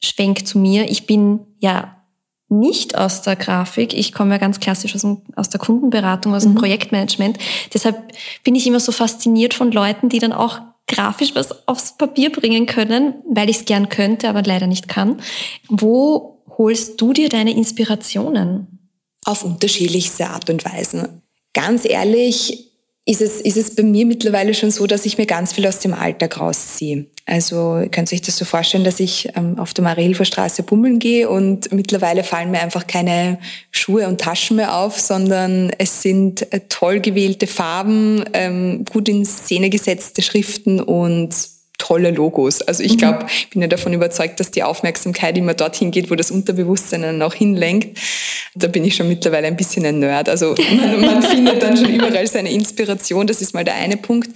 [0.00, 0.88] schwenk zu mir.
[0.88, 2.04] Ich bin ja
[2.48, 3.92] nicht aus der Grafik.
[3.92, 6.58] Ich komme ja ganz klassisch aus, dem, aus der Kundenberatung, aus dem mhm.
[6.58, 7.36] Projektmanagement.
[7.74, 8.12] Deshalb
[8.44, 12.66] bin ich immer so fasziniert von Leuten, die dann auch grafisch was aufs Papier bringen
[12.66, 15.20] können, weil ich es gern könnte, aber leider nicht kann.
[15.68, 18.90] Wo holst du dir deine Inspirationen?
[19.24, 21.22] Auf unterschiedlichste Art und Weisen.
[21.54, 22.73] Ganz ehrlich,
[23.06, 25.78] ist es, ist es bei mir mittlerweile schon so, dass ich mir ganz viel aus
[25.78, 27.04] dem Alltag rausziehe.
[27.26, 30.98] Also ihr könnt euch das so vorstellen, dass ich ähm, auf der Marilfer Straße bummeln
[30.98, 33.38] gehe und mittlerweile fallen mir einfach keine
[33.70, 39.24] Schuhe und Taschen mehr auf, sondern es sind äh, toll gewählte Farben, ähm, gut in
[39.26, 42.62] Szene gesetzte Schriften und tolle Logos.
[42.62, 42.98] Also ich mhm.
[42.98, 47.02] glaube, ich bin ja davon überzeugt, dass die Aufmerksamkeit immer dorthin geht, wo das Unterbewusstsein
[47.02, 47.98] dann auch hinlenkt.
[48.54, 50.28] Da bin ich schon mittlerweile ein bisschen ein Nerd.
[50.28, 53.26] Also man, man findet dann schon überall seine Inspiration.
[53.26, 54.30] Das ist mal der eine Punkt.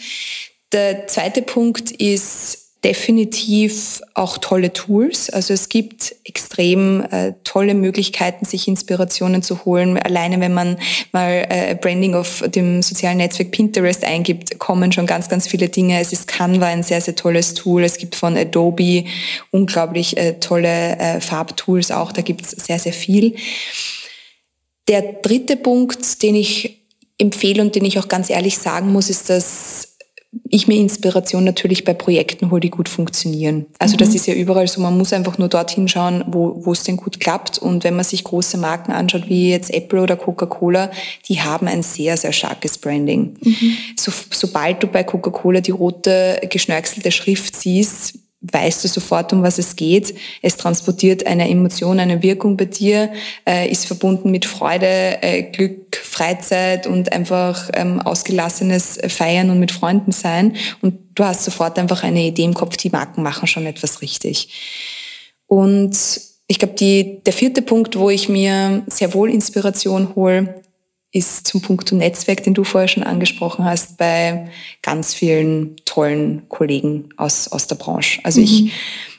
[0.73, 5.31] Der zweite Punkt ist, definitiv auch tolle Tools.
[5.31, 9.99] Also es gibt extrem äh, tolle Möglichkeiten, sich Inspirationen zu holen.
[9.99, 10.79] Alleine wenn man
[11.11, 16.01] mal äh, Branding auf dem sozialen Netzwerk Pinterest eingibt, kommen schon ganz, ganz viele Dinge.
[16.01, 17.83] Es ist Canva ein sehr, sehr tolles Tool.
[17.83, 19.05] Es gibt von Adobe
[19.51, 22.13] unglaublich äh, tolle äh, Farbtools auch.
[22.13, 23.35] Da gibt es sehr, sehr viel.
[24.87, 26.79] Der dritte Punkt, den ich
[27.19, 29.88] empfehle und den ich auch ganz ehrlich sagen muss, ist, dass
[30.51, 33.67] ich mir Inspiration natürlich bei Projekten hole, die gut funktionieren.
[33.79, 33.99] Also mhm.
[33.99, 36.97] das ist ja überall so, man muss einfach nur dorthin schauen, wo, wo es denn
[36.97, 37.59] gut klappt.
[37.59, 40.91] Und wenn man sich große Marken anschaut, wie jetzt Apple oder Coca-Cola,
[41.29, 43.37] die haben ein sehr, sehr starkes Branding.
[43.41, 43.77] Mhm.
[43.99, 49.59] So, sobald du bei Coca-Cola die rote geschnörkelte Schrift siehst, weißt du sofort, um was
[49.59, 50.15] es geht.
[50.43, 53.13] Es transportiert eine Emotion, eine Wirkung bei dir,
[53.47, 59.73] äh, ist verbunden mit Freude, äh, Glück, Freizeit und einfach ähm, ausgelassenes Feiern und mit
[59.73, 60.57] Freunden sein.
[60.83, 64.49] Und du hast sofort einfach eine Idee im Kopf, die Marken machen schon etwas richtig.
[65.47, 65.97] Und
[66.47, 70.63] ich glaube, der vierte Punkt, wo ich mir sehr wohl Inspiration hole,
[71.13, 74.51] ist zum Punkt Netzwerk, den du vorher schon angesprochen hast, bei
[74.83, 78.21] ganz vielen tollen Kollegen aus, aus der Branche.
[78.25, 78.47] Also mhm.
[78.47, 78.73] ich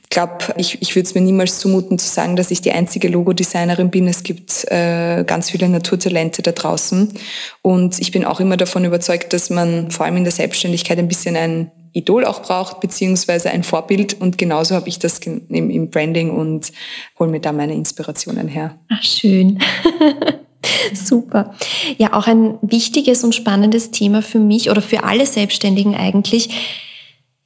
[0.09, 3.89] glaube, ich, ich würde es mir niemals zumuten zu sagen, dass ich die einzige Logodesignerin
[3.89, 4.07] bin.
[4.07, 7.13] Es gibt äh, ganz viele Naturtalente da draußen.
[7.61, 11.07] Und ich bin auch immer davon überzeugt, dass man vor allem in der Selbstständigkeit ein
[11.07, 14.19] bisschen ein Idol auch braucht, beziehungsweise ein Vorbild.
[14.19, 16.71] Und genauso habe ich das im, im Branding und
[17.17, 18.79] hole mir da meine Inspirationen her.
[18.89, 19.59] Ach, schön.
[20.93, 21.55] Super.
[21.97, 26.49] Ja, auch ein wichtiges und spannendes Thema für mich oder für alle Selbstständigen eigentlich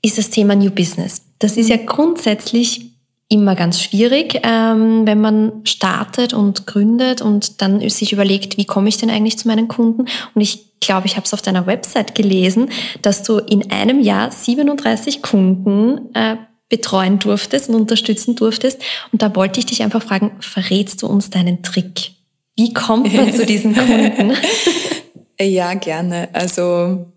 [0.01, 1.23] ist das Thema New Business.
[1.39, 2.93] Das ist ja grundsätzlich
[3.29, 8.89] immer ganz schwierig, ähm, wenn man startet und gründet und dann sich überlegt, wie komme
[8.89, 10.05] ich denn eigentlich zu meinen Kunden?
[10.35, 12.69] Und ich glaube, ich habe es auf deiner Website gelesen,
[13.01, 16.35] dass du in einem Jahr 37 Kunden äh,
[16.69, 18.81] betreuen durftest und unterstützen durftest.
[19.11, 22.11] Und da wollte ich dich einfach fragen, verrätst du uns deinen Trick?
[22.55, 24.33] Wie kommt man zu diesen Kunden?
[25.39, 26.29] ja, gerne.
[26.33, 27.11] Also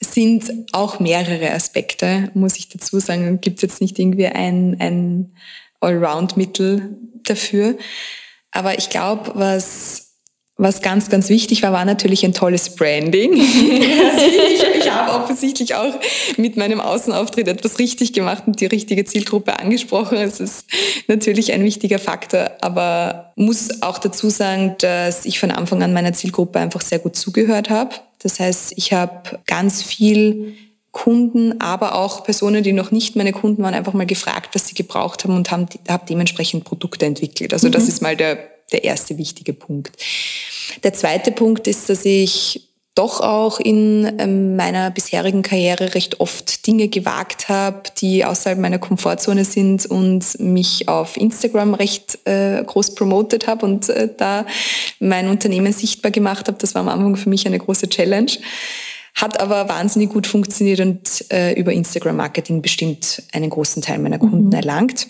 [0.00, 3.40] sind auch mehrere Aspekte, muss ich dazu sagen.
[3.40, 5.34] Gibt jetzt nicht irgendwie ein, ein
[5.80, 7.76] Allround-Mittel dafür.
[8.50, 10.07] Aber ich glaube, was
[10.60, 13.32] was ganz, ganz wichtig war, war natürlich ein tolles Branding.
[13.34, 15.94] also ich, ich habe offensichtlich auch
[16.36, 20.18] mit meinem Außenauftritt etwas richtig gemacht und die richtige Zielgruppe angesprochen.
[20.18, 20.66] Es ist
[21.06, 26.12] natürlich ein wichtiger Faktor, aber muss auch dazu sagen, dass ich von Anfang an meiner
[26.12, 27.94] Zielgruppe einfach sehr gut zugehört habe.
[28.18, 30.56] Das heißt, ich habe ganz viel
[30.90, 34.74] Kunden, aber auch Personen, die noch nicht meine Kunden waren, einfach mal gefragt, was sie
[34.74, 37.52] gebraucht haben und haben, habe dementsprechend Produkte entwickelt.
[37.52, 37.72] Also mhm.
[37.72, 38.38] das ist mal der,
[38.72, 39.96] der erste wichtige Punkt.
[40.82, 46.66] Der zweite Punkt ist, dass ich doch auch in ähm, meiner bisherigen Karriere recht oft
[46.66, 52.96] Dinge gewagt habe, die außerhalb meiner Komfortzone sind und mich auf Instagram recht äh, groß
[52.96, 54.46] promotet habe und äh, da
[54.98, 56.58] mein Unternehmen sichtbar gemacht habe.
[56.58, 58.32] Das war am Anfang für mich eine große Challenge.
[59.14, 64.46] Hat aber wahnsinnig gut funktioniert und äh, über Instagram-Marketing bestimmt einen großen Teil meiner Kunden
[64.46, 64.52] mhm.
[64.52, 65.06] erlangt.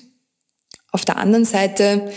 [0.92, 2.10] Auf der anderen Seite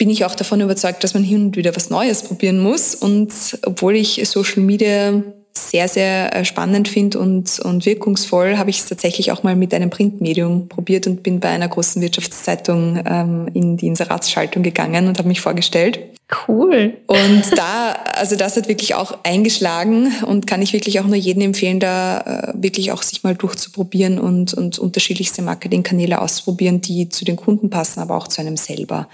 [0.00, 2.94] bin ich auch davon überzeugt, dass man hin und wieder was Neues probieren muss.
[2.94, 8.78] Und obwohl ich Social Media sehr, sehr äh, spannend finde und, und wirkungsvoll, habe ich
[8.78, 13.48] es tatsächlich auch mal mit einem Printmedium probiert und bin bei einer großen Wirtschaftszeitung ähm,
[13.52, 16.00] in die Inseratsschaltung gegangen und habe mich vorgestellt.
[16.48, 16.94] Cool.
[17.06, 21.42] Und da, also das hat wirklich auch eingeschlagen und kann ich wirklich auch nur jedem
[21.42, 27.26] empfehlen, da äh, wirklich auch sich mal durchzuprobieren und, und unterschiedlichste Marketingkanäle auszuprobieren, die zu
[27.26, 29.06] den Kunden passen, aber auch zu einem selber.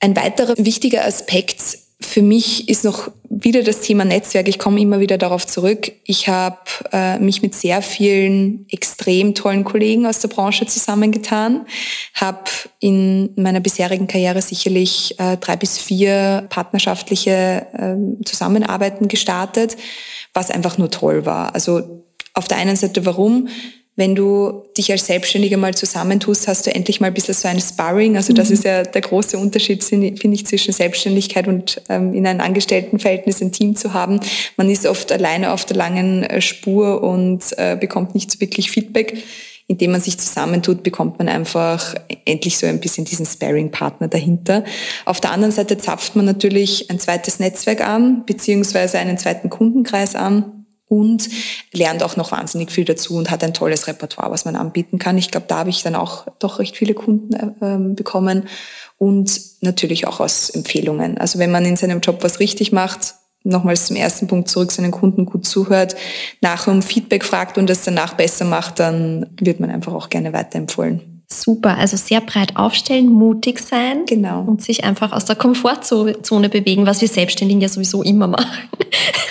[0.00, 4.48] Ein weiterer wichtiger Aspekt für mich ist noch wieder das Thema Netzwerk.
[4.48, 5.92] Ich komme immer wieder darauf zurück.
[6.04, 6.58] Ich habe
[6.92, 11.66] äh, mich mit sehr vielen extrem tollen Kollegen aus der Branche zusammengetan,
[12.14, 12.44] habe
[12.80, 19.76] in meiner bisherigen Karriere sicherlich äh, drei bis vier partnerschaftliche äh, Zusammenarbeiten gestartet,
[20.34, 21.54] was einfach nur toll war.
[21.54, 22.04] Also
[22.34, 23.48] auf der einen Seite warum?
[23.96, 27.58] Wenn du dich als Selbstständiger mal zusammentust, hast du endlich mal ein bisschen so ein
[27.60, 28.16] Sparring.
[28.16, 28.54] Also das mhm.
[28.54, 33.52] ist ja der große Unterschied, finde ich, zwischen Selbstständigkeit und ähm, in einem Angestelltenverhältnis ein
[33.52, 34.20] Team zu haben.
[34.58, 38.70] Man ist oft alleine auf der langen äh, Spur und äh, bekommt nicht so wirklich
[38.70, 39.16] Feedback.
[39.68, 44.62] Indem man sich zusammentut, bekommt man einfach endlich so ein bisschen diesen Sparring-Partner dahinter.
[45.06, 50.14] Auf der anderen Seite zapft man natürlich ein zweites Netzwerk an, beziehungsweise einen zweiten Kundenkreis
[50.14, 50.55] an
[50.88, 51.28] und
[51.72, 55.18] lernt auch noch wahnsinnig viel dazu und hat ein tolles Repertoire, was man anbieten kann.
[55.18, 58.48] Ich glaube, da habe ich dann auch doch recht viele Kunden äh, bekommen
[58.98, 61.18] und natürlich auch aus Empfehlungen.
[61.18, 64.90] Also wenn man in seinem Job was richtig macht, nochmals zum ersten Punkt zurück, seinen
[64.90, 65.96] Kunden gut zuhört,
[66.40, 70.32] nachher um Feedback fragt und es danach besser macht, dann wird man einfach auch gerne
[70.32, 71.15] weiterempfohlen.
[71.28, 74.42] Super, also sehr breit aufstellen, mutig sein genau.
[74.42, 78.68] und sich einfach aus der Komfortzone bewegen, was wir Selbstständigen ja sowieso immer machen.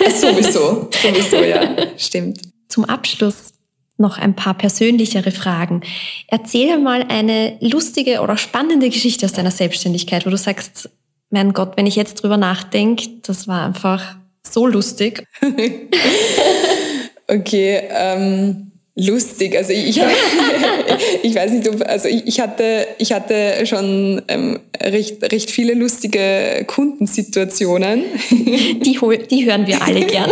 [0.04, 1.62] Ja, sowieso, sowieso, ja,
[1.96, 2.40] stimmt.
[2.68, 3.54] Zum Abschluss
[3.98, 5.80] noch ein paar persönlichere Fragen.
[6.28, 10.90] Erzähl mal eine lustige oder spannende Geschichte aus deiner Selbstständigkeit, wo du sagst,
[11.30, 15.26] mein Gott, wenn ich jetzt drüber nachdenke, das war einfach so lustig.
[17.28, 19.56] okay, ähm, lustig.
[19.56, 20.00] Also ich,
[21.22, 26.64] ich weiß nicht, ob, also ich hatte, ich hatte schon ähm, recht, recht viele lustige
[26.66, 28.04] Kundensituationen.
[28.30, 28.98] Die,
[29.30, 30.30] die hören wir alle gern.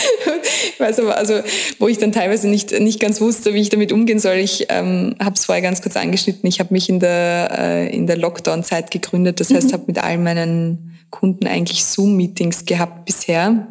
[0.78, 1.34] ich aber, also,
[1.78, 4.36] wo ich dann teilweise nicht, nicht ganz wusste, wie ich damit umgehen soll.
[4.36, 6.48] Ich ähm, habe es vorher ganz kurz angeschnitten.
[6.48, 9.40] Ich habe mich in der, äh, in der Lockdown-Zeit gegründet.
[9.40, 9.72] Das heißt, mhm.
[9.72, 13.68] habe mit all meinen Kunden eigentlich Zoom-Meetings gehabt bisher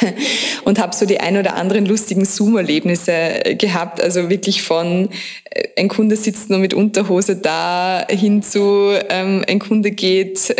[0.64, 4.00] und habe so die ein oder anderen lustigen Zoom-Erlebnisse äh, gehabt.
[4.00, 5.10] Also wirklich von
[5.50, 10.54] äh, ein Kunde sitzt nur mit Unterhose da hin zu ähm, ein Kunde geht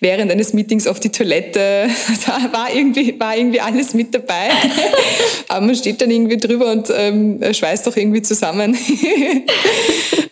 [0.00, 1.88] während eines Meetings auf die Toilette.
[2.26, 4.50] Da war irgendwie, war irgendwie alles mit dabei.
[5.48, 8.76] Aber man steht dann irgendwie drüber und ähm, schweißt doch irgendwie zusammen.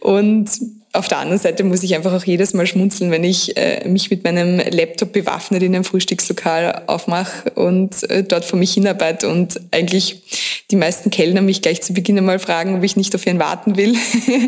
[0.00, 0.50] und
[0.96, 4.11] auf der anderen Seite muss ich einfach auch jedes Mal schmunzeln, wenn ich äh, mich
[4.11, 9.61] mit meinem Laptop bewaffnet in einem Frühstückslokal aufmache und äh, dort vor mich hinarbeite und
[9.70, 10.22] eigentlich
[10.70, 13.76] die meisten Kellner mich gleich zu Beginn einmal fragen, ob ich nicht auf ihren warten
[13.76, 13.94] will.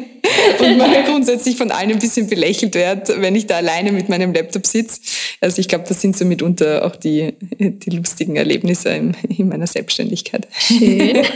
[0.58, 4.32] und man grundsätzlich von allen ein bisschen belächelt wird, wenn ich da alleine mit meinem
[4.32, 5.00] Laptop sitze.
[5.40, 9.66] Also ich glaube, das sind so mitunter auch die, die lustigen Erlebnisse in, in meiner
[9.66, 10.48] Selbstständigkeit.
[10.58, 11.22] Schön.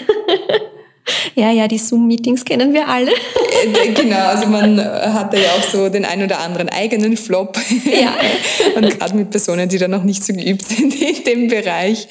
[1.35, 3.11] Ja, ja, die Zoom-Meetings kennen wir alle.
[3.11, 7.59] Äh, genau, also man hat da ja auch so den ein oder anderen eigenen Flop.
[7.85, 8.15] Ja.
[8.77, 12.09] Und gerade mit Personen, die da noch nicht so geübt sind in dem Bereich.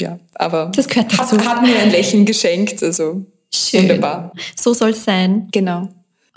[0.00, 1.38] Ja, aber das gehört dazu.
[1.38, 3.82] Hat, hat mir ein Lächeln geschenkt, also Schön.
[3.82, 4.32] wunderbar.
[4.58, 5.48] So soll es sein.
[5.52, 5.88] Genau.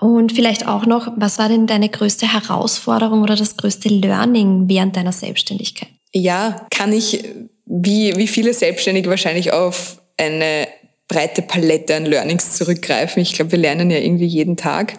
[0.02, 4.96] Und vielleicht auch noch, was war denn deine größte Herausforderung oder das größte Learning während
[4.96, 5.90] deiner Selbstständigkeit?
[6.14, 7.24] Ja, kann ich
[7.66, 10.68] wie, wie viele Selbstständige wahrscheinlich auf eine
[11.10, 13.22] breite Palette an Learnings zurückgreifen.
[13.22, 14.94] Ich glaube, wir lernen ja irgendwie jeden Tag.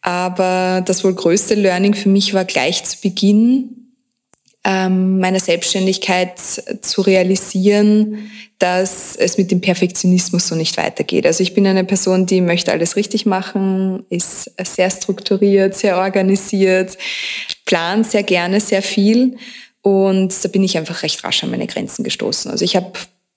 [0.00, 3.78] Aber das wohl größte Learning für mich war gleich zu Beginn,
[4.64, 11.26] ähm, meiner Selbstständigkeit zu realisieren, dass es mit dem Perfektionismus so nicht weitergeht.
[11.26, 16.96] Also ich bin eine Person, die möchte alles richtig machen, ist sehr strukturiert, sehr organisiert,
[17.66, 19.36] plant sehr gerne sehr viel
[19.82, 22.50] und da bin ich einfach recht rasch an meine Grenzen gestoßen.
[22.50, 22.92] Also ich habe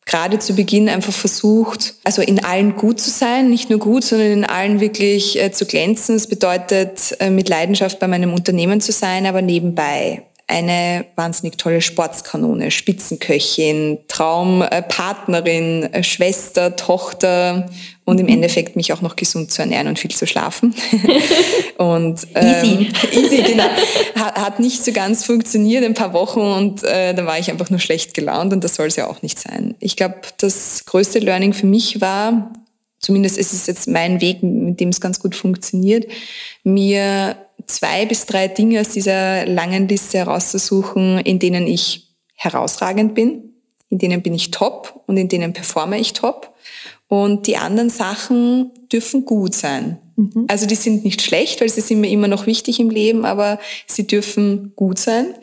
[0.06, 4.32] gerade zu Beginn einfach versucht, also in allen gut zu sein, nicht nur gut, sondern
[4.32, 6.16] in allen wirklich äh, zu glänzen.
[6.16, 11.82] Das bedeutet, äh, mit Leidenschaft bei meinem Unternehmen zu sein, aber nebenbei eine wahnsinnig tolle
[11.82, 17.70] Sportskanone, Spitzenköchin, Traumpartnerin, Schwester, Tochter
[18.04, 18.34] und im mhm.
[18.34, 20.76] Endeffekt mich auch noch gesund zu ernähren und viel zu schlafen.
[21.78, 23.70] und ähm, easy, easy, genau.
[24.16, 27.70] Hat, hat, nicht so ganz funktioniert, ein paar Wochen und äh, dann war ich einfach
[27.70, 29.76] nur schlecht gelaunt und das soll es ja auch nicht sein.
[29.80, 32.52] Ich glaube, das größte Learning für mich war,
[33.00, 36.06] zumindest ist es jetzt mein Weg, mit dem es ganz gut funktioniert,
[36.64, 37.38] mir
[37.72, 43.54] zwei bis drei Dinge aus dieser langen Liste herauszusuchen, in denen ich herausragend bin,
[43.90, 46.54] in denen bin ich top und in denen performe ich top.
[47.08, 50.00] Und die anderen Sachen dürfen gut sein.
[50.22, 50.46] Mhm.
[50.48, 53.60] Also die sind nicht schlecht, weil sie sind mir immer noch wichtig im Leben, aber
[53.88, 55.34] sie dürfen gut sein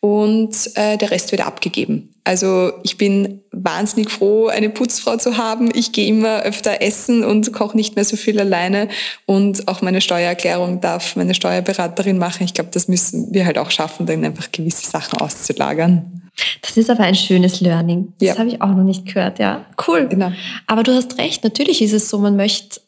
[0.00, 2.14] und äh, der Rest wird abgegeben.
[2.24, 5.70] Also ich bin wahnsinnig froh, eine Putzfrau zu haben.
[5.72, 8.88] Ich gehe immer öfter essen und koche nicht mehr so viel alleine.
[9.26, 12.42] Und auch meine Steuererklärung darf meine Steuerberaterin machen.
[12.42, 16.26] Ich glaube, das müssen wir halt auch schaffen, dann einfach gewisse Sachen auszulagern.
[16.62, 18.12] Das ist aber ein schönes Learning.
[18.18, 18.38] Das ja.
[18.38, 19.64] habe ich auch noch nicht gehört, ja.
[19.86, 20.08] Cool.
[20.08, 20.32] Genau.
[20.66, 22.80] Aber du hast recht, natürlich ist es so, man möchte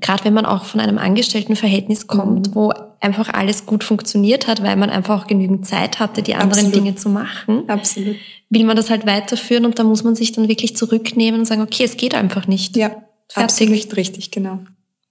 [0.00, 2.54] gerade wenn man auch von einem Angestelltenverhältnis kommt, mhm.
[2.54, 6.66] wo einfach alles gut funktioniert hat, weil man einfach auch genügend Zeit hatte, die anderen
[6.66, 6.74] Absolut.
[6.74, 8.16] Dinge zu machen, Absolut.
[8.50, 11.62] will man das halt weiterführen und da muss man sich dann wirklich zurücknehmen und sagen,
[11.62, 12.76] okay, es geht einfach nicht.
[12.76, 12.88] Ja,
[13.28, 13.68] Fertig.
[13.68, 14.60] absolut richtig, genau.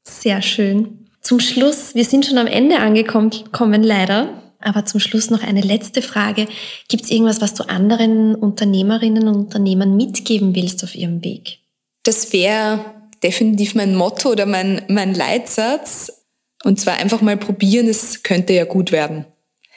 [0.04, 1.06] Sehr schön.
[1.22, 4.30] Zum Schluss, wir sind schon am Ende angekommen, kommen leider.
[4.60, 6.48] Aber zum Schluss noch eine letzte Frage.
[6.88, 11.60] Gibt es irgendwas, was du anderen Unternehmerinnen und Unternehmern mitgeben willst auf ihrem Weg?
[12.04, 12.80] Das wäre
[13.24, 16.12] definitiv mein Motto oder mein, mein Leitsatz.
[16.64, 19.26] Und zwar einfach mal probieren, es könnte ja gut werden.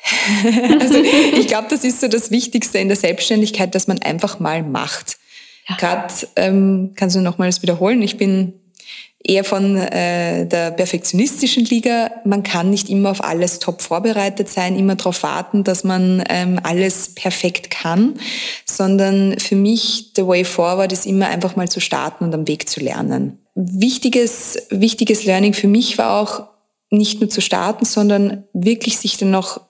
[0.80, 4.62] also ich glaube, das ist so das Wichtigste in der Selbstständigkeit, dass man einfach mal
[4.62, 5.18] macht.
[5.68, 5.76] Ja.
[5.76, 8.00] Gerade ähm, kannst du nochmals wiederholen.
[8.02, 8.54] Ich bin
[9.22, 12.10] eher von äh, der perfektionistischen Liga.
[12.24, 16.58] Man kann nicht immer auf alles top vorbereitet sein, immer darauf warten, dass man ähm,
[16.62, 18.14] alles perfekt kann,
[18.64, 22.68] sondern für mich the way forward ist immer einfach mal zu starten und am Weg
[22.68, 23.38] zu lernen.
[23.54, 26.44] Wichtiges, wichtiges Learning für mich war auch
[26.90, 29.60] nicht nur zu starten, sondern wirklich sich dann noch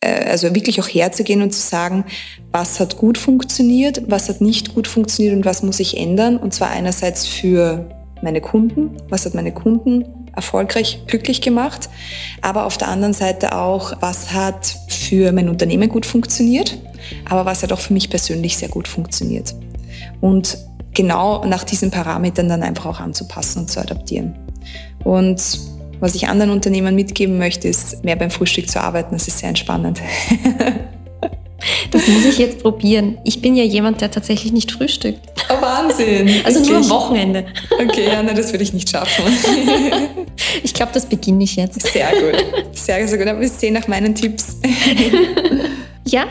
[0.00, 2.04] äh, also wirklich auch herzugehen und zu sagen,
[2.50, 6.36] was hat gut funktioniert, was hat nicht gut funktioniert und was muss ich ändern.
[6.36, 7.88] Und zwar einerseits für
[8.26, 11.88] meine Kunden, was hat meine Kunden erfolgreich, glücklich gemacht,
[12.42, 16.76] aber auf der anderen Seite auch, was hat für mein Unternehmen gut funktioniert,
[17.24, 19.54] aber was hat auch für mich persönlich sehr gut funktioniert.
[20.20, 20.58] Und
[20.92, 24.34] genau nach diesen Parametern dann einfach auch anzupassen und zu adaptieren.
[25.04, 25.60] Und
[26.00, 29.12] was ich anderen Unternehmern mitgeben möchte, ist, mehr beim Frühstück zu arbeiten.
[29.12, 30.02] Das ist sehr entspannend.
[31.90, 33.18] Das muss ich jetzt probieren.
[33.24, 35.20] Ich bin ja jemand, der tatsächlich nicht frühstückt.
[35.48, 36.28] Oh, Wahnsinn.
[36.44, 36.68] Also okay.
[36.68, 37.46] nur am Wochenende.
[37.72, 39.24] Okay, ja, na, das würde ich nicht schaffen.
[40.62, 41.80] Ich glaube, das beginne ich jetzt.
[41.82, 42.44] Sehr gut.
[42.72, 43.26] Sehr, sehr gut.
[43.26, 44.58] Aber wir sehen nach meinen Tipps.
[46.08, 46.24] Ja,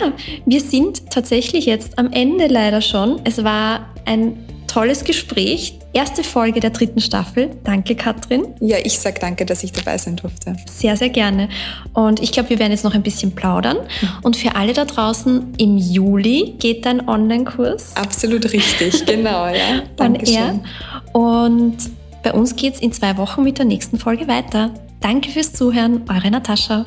[0.46, 3.20] wir sind tatsächlich jetzt am Ende leider schon.
[3.26, 5.78] Es war ein tolles Gespräch.
[5.96, 7.52] Erste Folge der dritten Staffel.
[7.64, 8.48] Danke, Katrin.
[8.60, 10.58] Ja, ich sage danke, dass ich dabei sein durfte.
[10.70, 11.48] Sehr, sehr gerne.
[11.94, 13.78] Und ich glaube, wir werden jetzt noch ein bisschen plaudern.
[14.22, 17.96] Und für alle da draußen, im Juli geht dein Online-Kurs.
[17.96, 19.84] Absolut richtig, genau, ja.
[19.96, 20.66] Dankeschön.
[21.14, 21.78] Und
[22.24, 24.72] bei uns geht es in zwei Wochen mit der nächsten Folge weiter.
[25.00, 26.86] Danke fürs Zuhören, eure Natascha.